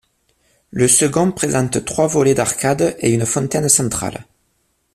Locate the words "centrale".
3.69-4.25